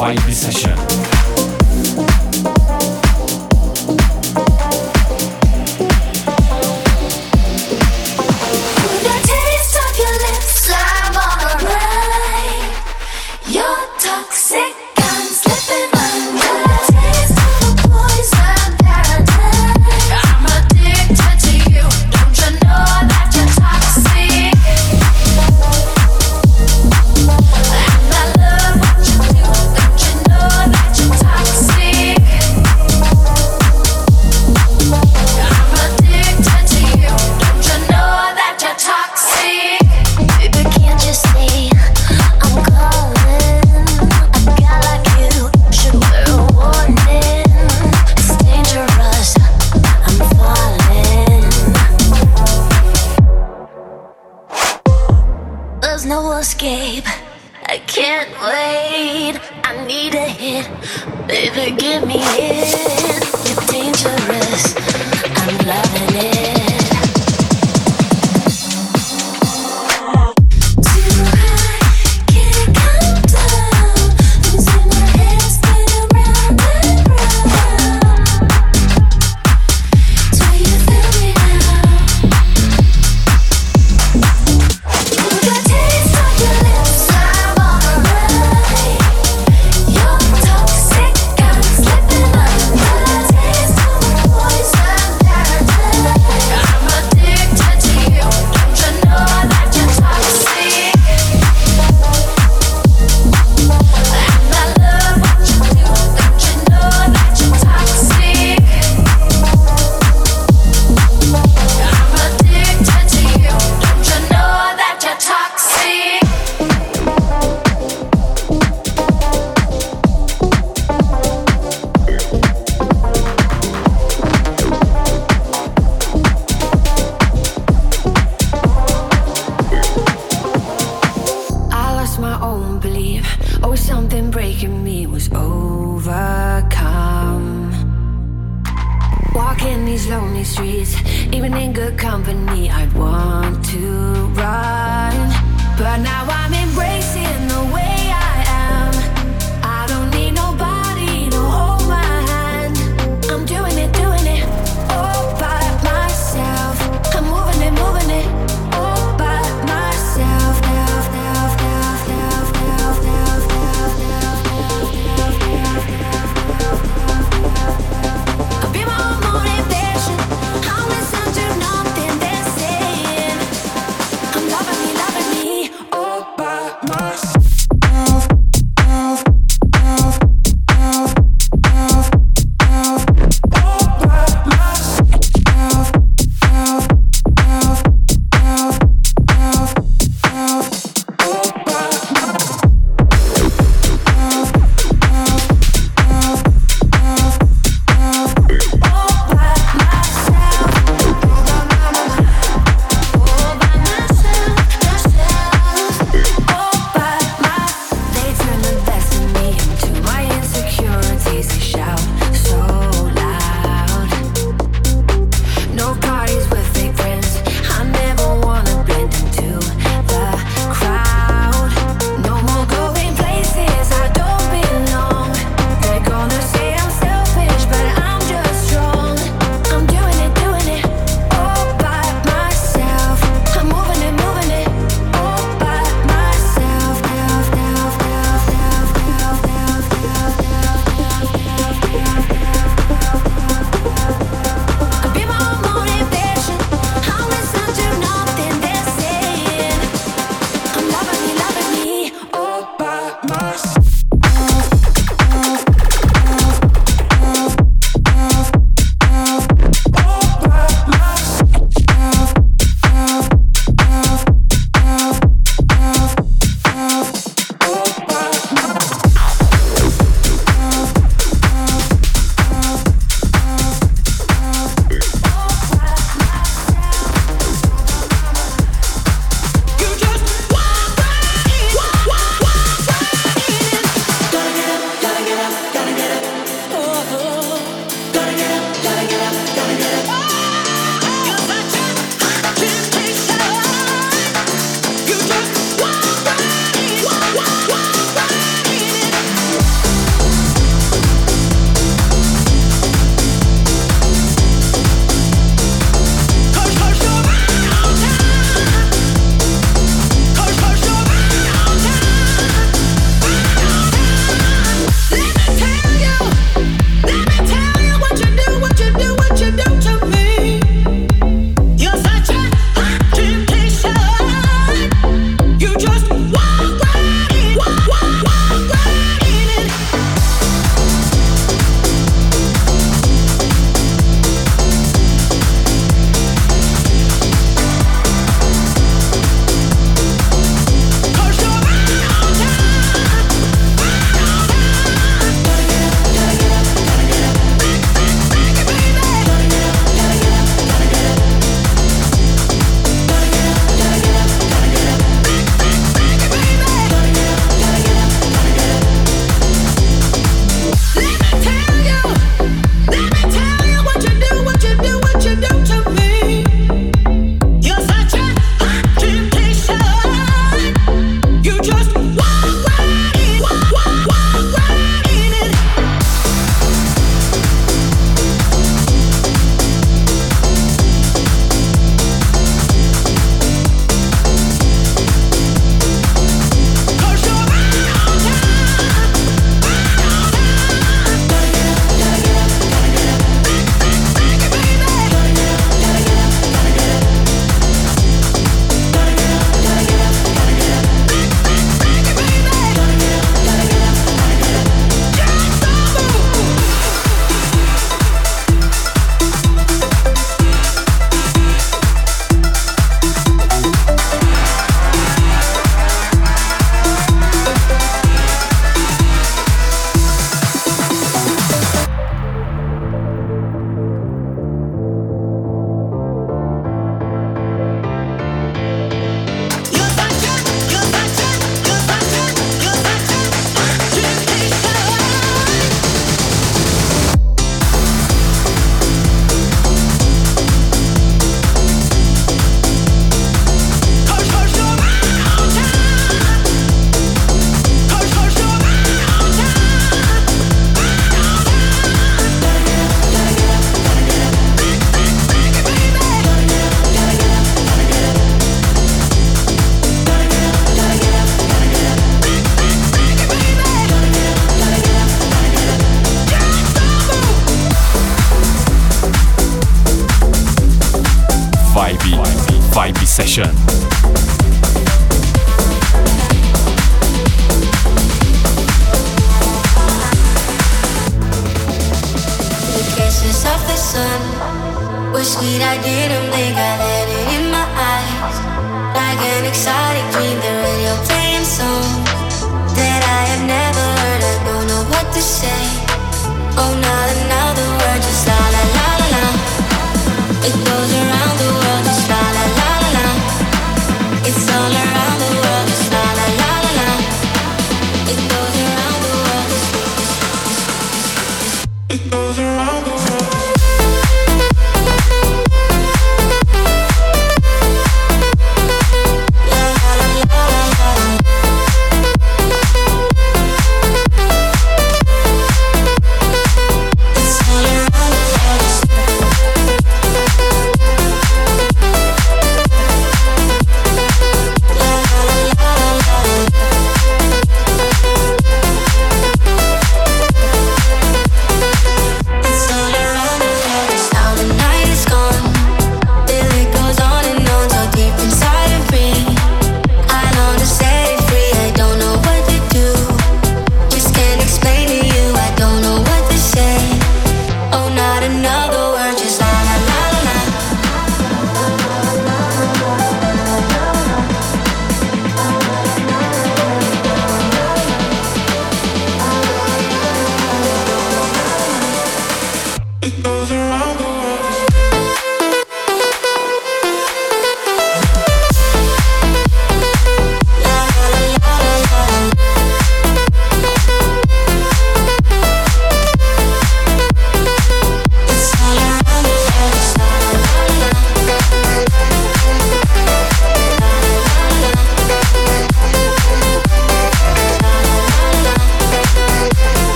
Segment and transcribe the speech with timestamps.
[0.00, 0.89] Vibe Session.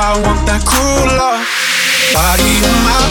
[0.00, 1.44] I want that cruel love.
[2.16, 3.04] Body on my,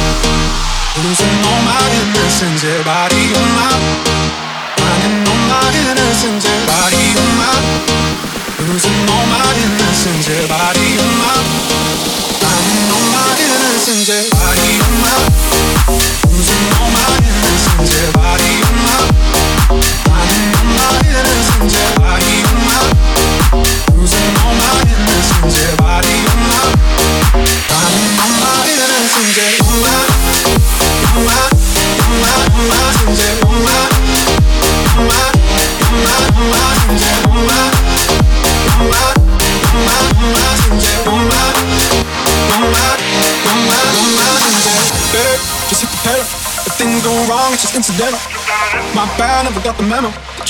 [1.06, 2.82] losing all my innocence, yeah.
[2.82, 3.78] Body on my,
[4.74, 6.66] finding all my innocence, yeah.
[6.66, 7.54] Body on my,
[8.66, 10.50] losing all my innocence, yeah.
[10.50, 11.38] Body on my,
[12.42, 14.26] finding all my innocence, yeah.
[14.34, 15.14] Body on my,
[16.26, 18.18] losing all my innocence, yeah.
[18.18, 18.98] Body on my,
[20.10, 22.02] finding all my innocence, yeah.
[22.02, 22.82] Body on my.
[23.94, 26.29] Losing all my innocence, yeah, body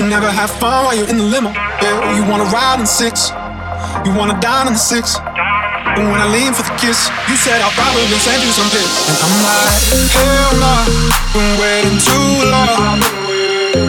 [0.09, 1.51] never have fun while you're in the limo.
[1.51, 3.29] Yeah, you wanna ride in six.
[4.05, 5.19] You wanna dine in the six.
[5.95, 8.93] But when I lean for the kiss, you said I'll probably send you some pics.
[9.09, 9.79] And I'm like,
[10.13, 10.85] hell nah,
[11.33, 13.01] been waiting too long.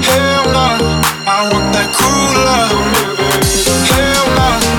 [0.00, 0.80] Hell nah,
[1.28, 2.72] I want that cruel love.
[3.92, 4.69] Hell nah,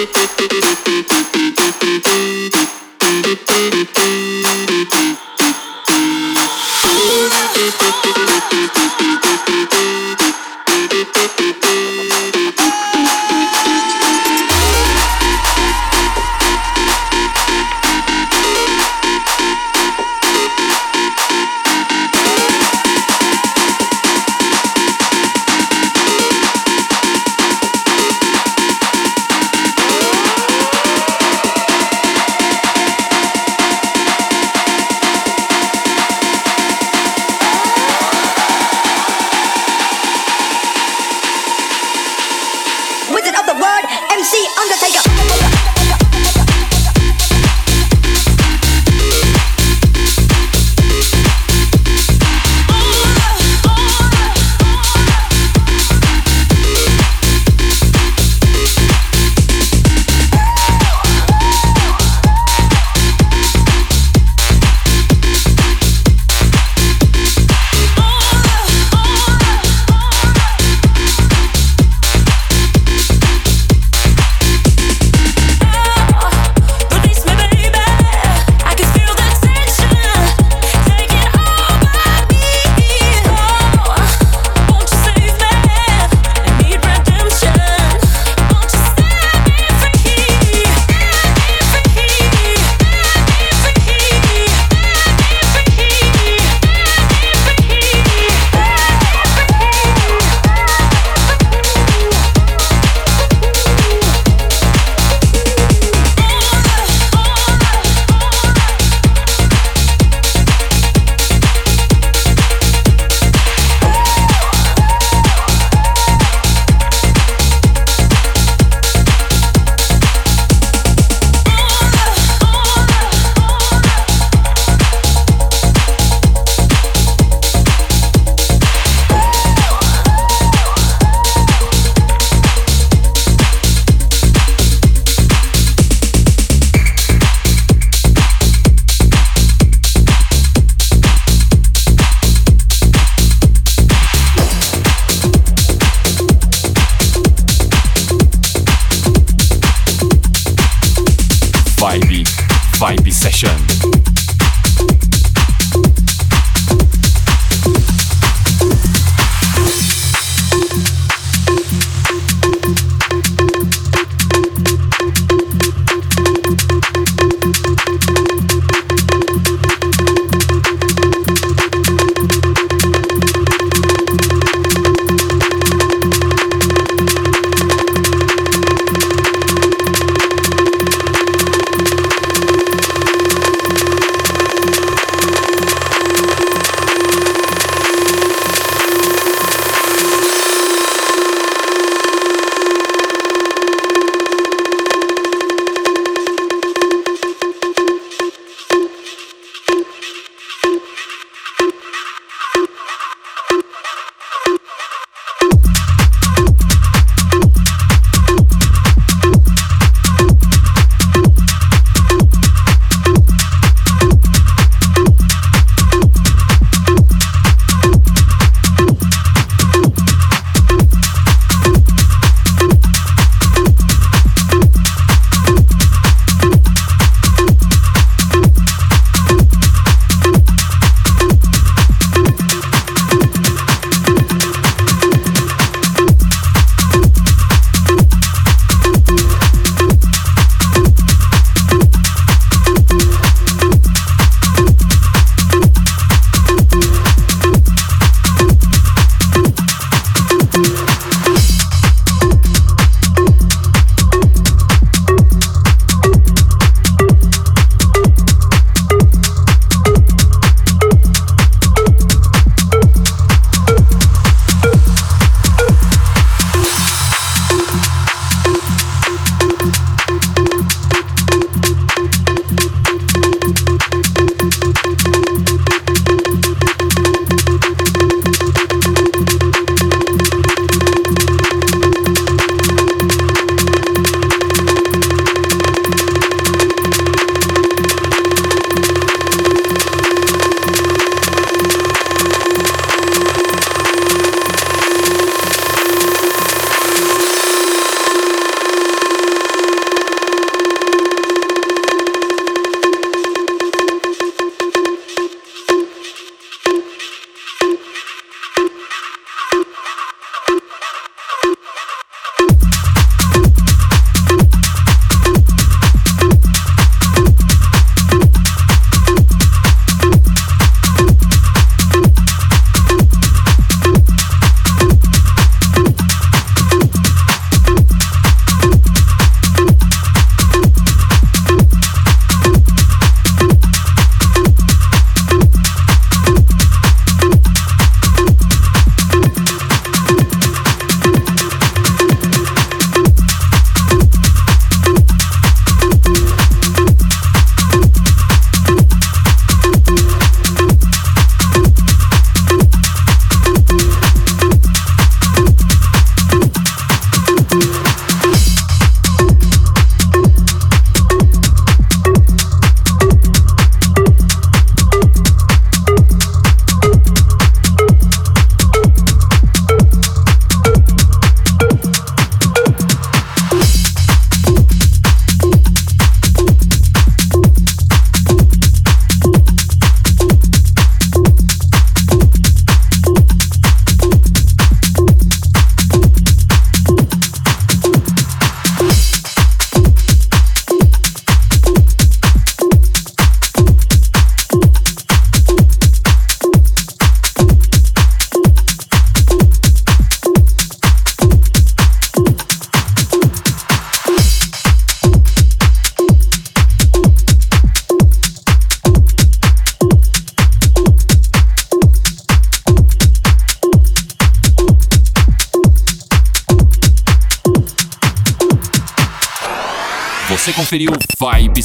[0.00, 1.19] ピッピッピッ